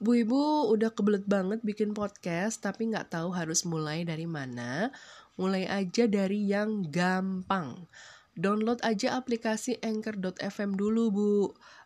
[0.00, 4.88] Bu Ibu udah kebelet banget bikin podcast, tapi nggak tahu harus mulai dari mana.
[5.36, 7.84] Mulai aja dari yang gampang.
[8.32, 11.32] Download aja aplikasi Anchor.fm dulu, Bu.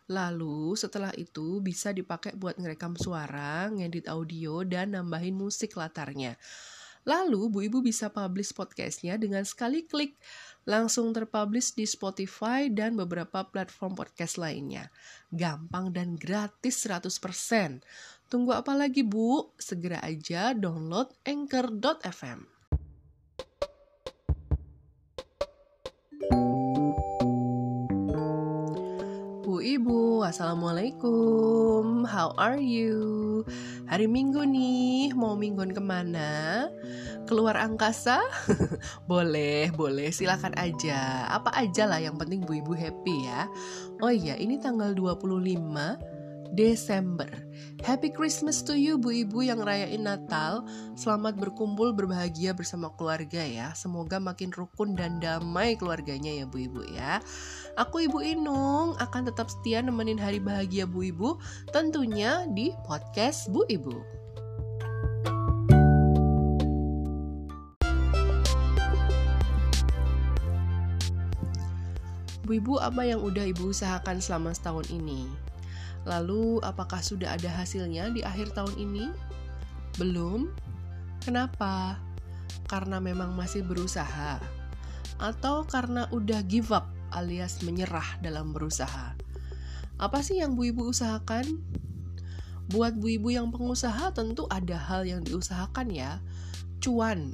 [0.07, 6.39] Lalu setelah itu bisa dipakai buat ngerekam suara, ngedit audio, dan nambahin musik latarnya.
[7.03, 10.15] Lalu Bu Ibu bisa publish podcastnya dengan sekali klik
[10.65, 14.89] langsung terpublish di Spotify dan beberapa platform podcast lainnya.
[15.29, 17.81] Gampang dan gratis 100%.
[18.27, 19.53] Tunggu apa lagi Bu?
[19.61, 22.54] Segera aja download anchor.fm.
[29.55, 32.03] Bu Ibu, Assalamualaikum.
[32.03, 33.39] How are you?
[33.87, 36.67] Hari Minggu nih, mau mingguan ke mana?
[37.23, 38.19] Keluar angkasa?
[39.07, 41.31] boleh, boleh, silakan aja.
[41.31, 43.47] Apa aja lah yang penting Bu Ibu happy ya.
[44.03, 45.23] Oh iya, ini tanggal 25
[46.55, 47.27] Desember.
[47.83, 50.63] Happy Christmas to you Bu Ibu yang rayain Natal.
[50.95, 53.75] Selamat berkumpul berbahagia bersama keluarga ya.
[53.75, 57.19] Semoga makin rukun dan damai keluarganya ya Bu Ibu ya.
[57.75, 61.37] Aku Ibu Inung akan tetap setia nemenin hari bahagia Bu Ibu
[61.75, 64.23] tentunya di podcast Bu Ibu.
[72.47, 75.54] Bu Ibu apa yang udah Ibu usahakan selama setahun ini?
[76.05, 79.09] Lalu, apakah sudah ada hasilnya di akhir tahun ini?
[79.97, 80.53] Belum?
[81.25, 81.97] Kenapa?
[82.69, 84.37] Karena memang masih berusaha,
[85.17, 89.17] atau karena udah give up alias menyerah dalam berusaha?
[89.97, 91.61] Apa sih yang Bu Ibu usahakan?
[92.69, 96.21] Buat Bu Ibu yang pengusaha, tentu ada hal yang diusahakan, ya
[96.85, 97.33] cuan.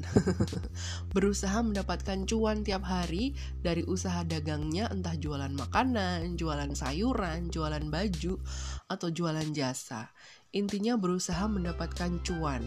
[1.16, 8.40] Berusaha mendapatkan cuan tiap hari dari usaha dagangnya entah jualan makanan, jualan sayuran, jualan baju,
[8.88, 10.08] atau jualan jasa.
[10.56, 12.64] Intinya berusaha mendapatkan cuan.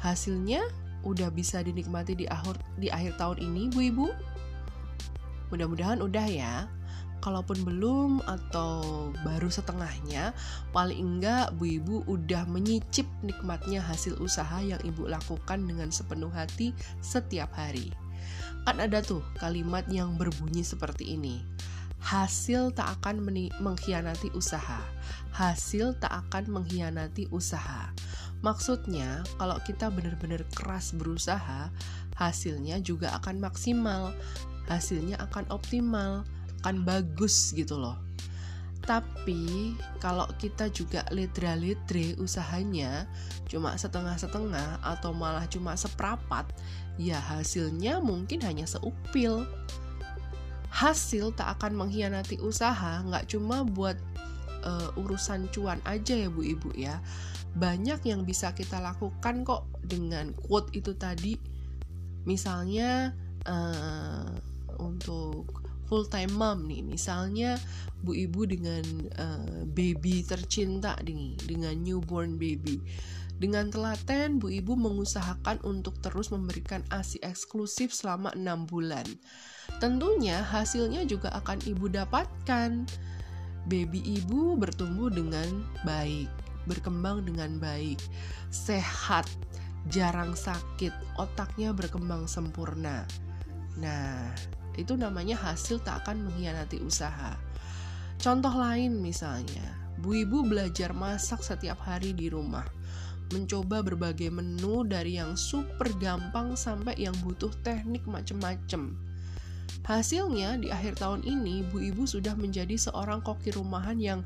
[0.00, 0.64] Hasilnya
[1.04, 4.06] udah bisa dinikmati di akhir di akhir tahun ini, Bu Ibu?
[5.52, 6.66] Mudah-mudahan udah ya
[7.20, 10.36] kalaupun belum atau baru setengahnya,
[10.70, 16.70] paling enggak Bu Ibu udah menyicip nikmatnya hasil usaha yang Ibu lakukan dengan sepenuh hati
[17.02, 17.90] setiap hari.
[18.66, 21.42] Kan ada tuh kalimat yang berbunyi seperti ini.
[22.02, 23.22] Hasil tak akan
[23.58, 24.78] mengkhianati usaha.
[25.34, 27.90] Hasil tak akan mengkhianati usaha.
[28.44, 31.72] Maksudnya, kalau kita benar-benar keras berusaha,
[32.14, 34.14] hasilnya juga akan maksimal,
[34.70, 36.22] hasilnya akan optimal
[36.66, 37.94] akan bagus gitu loh.
[38.82, 43.06] Tapi kalau kita juga litre-litre usahanya
[43.46, 46.50] cuma setengah-setengah atau malah cuma seprapat,
[46.98, 49.46] ya hasilnya mungkin hanya seupil.
[50.74, 53.94] Hasil tak akan mengkhianati usaha, nggak cuma buat
[54.66, 56.98] uh, urusan cuan aja ya bu ibu ya.
[57.54, 61.38] Banyak yang bisa kita lakukan kok dengan quote itu tadi.
[62.26, 63.14] Misalnya
[63.46, 64.30] uh,
[64.78, 66.82] untuk full time mom nih.
[66.82, 67.58] Misalnya
[68.02, 68.84] bu ibu dengan
[69.18, 72.82] uh, baby tercinta nih dengan newborn baby.
[73.36, 79.04] Dengan telaten bu ibu mengusahakan untuk terus memberikan asi eksklusif selama enam bulan.
[79.82, 82.86] Tentunya hasilnya juga akan ibu dapatkan.
[83.66, 86.30] Baby ibu bertumbuh dengan baik
[86.66, 88.02] berkembang dengan baik
[88.50, 89.26] sehat
[89.86, 93.06] jarang sakit otaknya berkembang sempurna.
[93.78, 94.34] Nah
[94.76, 97.36] itu namanya hasil tak akan mengkhianati usaha.
[98.16, 102.64] Contoh lain misalnya, Bu Ibu belajar masak setiap hari di rumah.
[103.32, 108.94] Mencoba berbagai menu dari yang super gampang sampai yang butuh teknik macem-macem.
[109.86, 114.20] Hasilnya di akhir tahun ini Bu Ibu sudah menjadi seorang koki rumahan yang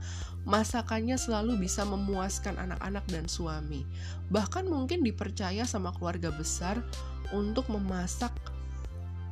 [0.49, 3.85] masakannya selalu bisa memuaskan anak-anak dan suami.
[4.33, 6.81] Bahkan mungkin dipercaya sama keluarga besar
[7.37, 8.33] untuk memasak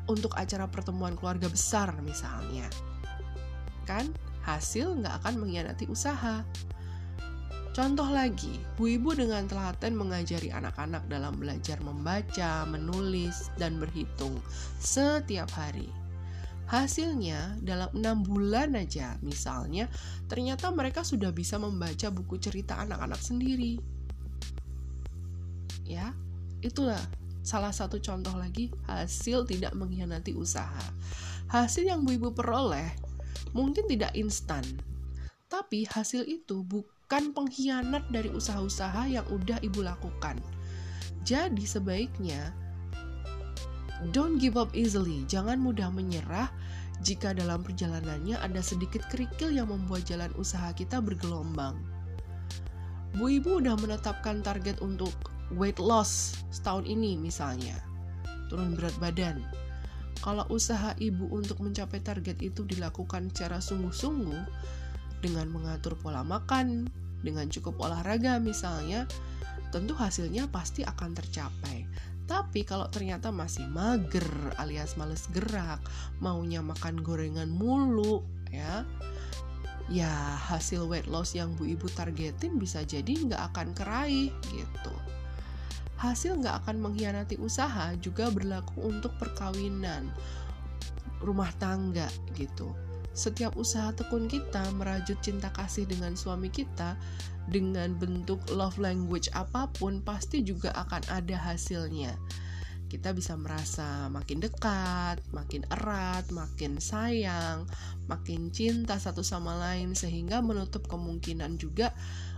[0.09, 2.67] untuk acara pertemuan keluarga besar misalnya.
[3.85, 4.11] Kan
[4.49, 6.43] hasil nggak akan mengkhianati usaha.
[7.77, 14.35] Contoh lagi, Bu Ibu dengan telaten mengajari anak-anak dalam belajar membaca, menulis, dan berhitung
[14.83, 15.87] setiap hari.
[16.67, 19.87] Hasilnya, dalam enam bulan aja, misalnya,
[20.27, 23.79] ternyata mereka sudah bisa membaca buku cerita anak-anak sendiri.
[25.87, 26.13] Ya,
[26.61, 27.01] itulah
[27.49, 30.85] salah satu contoh lagi hasil tidak mengkhianati usaha.
[31.49, 32.93] Hasil yang Bu Ibu peroleh
[33.57, 34.61] mungkin tidak instan,
[35.49, 40.37] tapi hasil itu bukan pengkhianat dari usaha-usaha yang udah Ibu lakukan.
[41.25, 42.53] Jadi sebaiknya
[44.13, 46.53] don't give up easily, jangan mudah menyerah
[47.01, 51.81] jika dalam perjalanannya ada sedikit kerikil yang membuat jalan usaha kita bergelombang.
[53.17, 55.17] Bu Ibu udah menetapkan target untuk
[55.57, 57.77] weight loss setahun ini misalnya,
[58.53, 59.41] turun berat badan.
[60.19, 64.43] Kalau usaha ibu untuk mencapai target itu dilakukan secara sungguh-sungguh
[65.23, 66.91] dengan mengatur pola makan,
[67.23, 69.07] dengan cukup olahraga misalnya,
[69.71, 71.87] tentu hasilnya pasti akan tercapai.
[72.29, 74.27] Tapi kalau ternyata masih mager
[74.61, 75.81] alias males gerak,
[76.21, 78.21] maunya makan gorengan mulu,
[78.53, 78.85] ya,
[79.89, 80.13] ya
[80.53, 84.93] hasil weight loss yang bu ibu targetin bisa jadi nggak akan keraih gitu.
[85.99, 90.07] Hasil nggak akan mengkhianati usaha juga berlaku untuk perkawinan,
[91.19, 92.07] rumah tangga
[92.39, 92.71] gitu.
[93.19, 96.95] Setiap usaha tekun kita merajut cinta kasih dengan suami kita
[97.51, 102.15] dengan bentuk love language apa pun pasti juga akan ada hasilnya.
[102.89, 107.67] Kita bisa merasa makin dekat, makin erat, makin sayang,
[108.07, 111.93] makin cinta satu sama lain sehingga menutup kemungkinan juga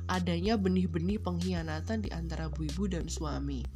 [0.08, 3.66] adanya benih-benih pengkhianatan di antara bu ibu dan suami.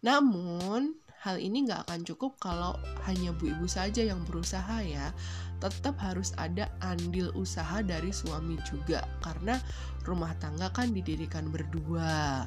[0.00, 0.96] Namun,
[1.26, 2.78] hal ini nggak akan cukup kalau
[3.10, 5.10] hanya bu ibu saja yang berusaha ya
[5.58, 9.56] tetap harus ada andil usaha dari suami juga karena
[10.04, 12.46] rumah tangga kan didirikan berdua.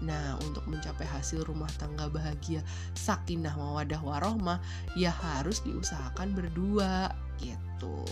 [0.00, 2.64] Nah, untuk mencapai hasil rumah tangga bahagia,
[2.96, 4.60] sakinah mawadah warohmah,
[4.96, 8.04] ya harus diusahakan berdua gitu.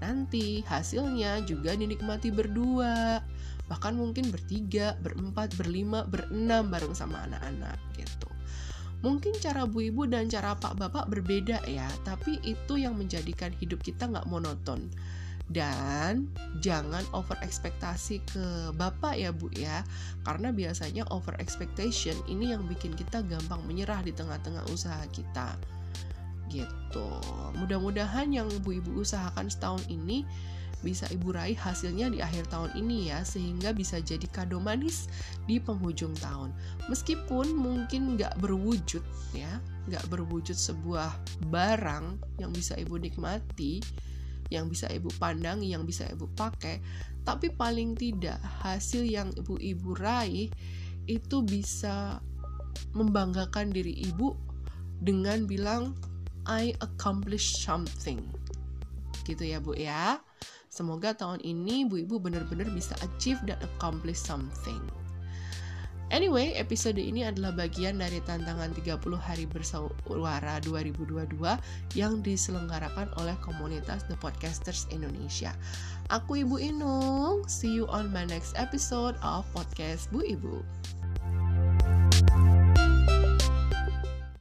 [0.00, 3.24] Nanti hasilnya juga dinikmati berdua,
[3.66, 8.28] bahkan mungkin bertiga, berempat, berlima, berenam bareng sama anak-anak gitu.
[9.04, 13.84] Mungkin cara bu ibu dan cara pak bapak berbeda ya, tapi itu yang menjadikan hidup
[13.84, 14.88] kita nggak monoton.
[15.46, 16.26] Dan
[16.58, 19.86] jangan over ekspektasi ke bapak ya bu ya,
[20.26, 25.54] karena biasanya over expectation ini yang bikin kita gampang menyerah di tengah-tengah usaha kita.
[26.50, 27.08] Gitu.
[27.58, 30.22] Mudah-mudahan yang bu ibu usahakan setahun ini
[30.84, 35.08] bisa ibu raih hasilnya di akhir tahun ini ya sehingga bisa jadi kado manis
[35.48, 36.52] di penghujung tahun
[36.92, 39.00] meskipun mungkin nggak berwujud
[39.32, 39.58] ya
[39.88, 41.10] nggak berwujud sebuah
[41.48, 43.80] barang yang bisa ibu nikmati
[44.52, 46.78] yang bisa ibu pandang yang bisa ibu pakai
[47.26, 50.46] tapi paling tidak hasil yang ibu-ibu raih
[51.10, 52.22] itu bisa
[52.94, 54.38] membanggakan diri ibu
[55.02, 55.98] dengan bilang
[56.46, 58.22] I accomplished something
[59.26, 60.22] gitu ya bu ya
[60.76, 64.84] Semoga tahun ini Bu Ibu benar-benar bisa achieve dan accomplish something.
[66.14, 71.34] Anyway, episode ini adalah bagian dari tantangan 30 hari bersuara 2022
[71.98, 75.50] yang diselenggarakan oleh komunitas The Podcasters Indonesia.
[76.14, 80.62] Aku Ibu Inung, see you on my next episode of Podcast Bu Ibu.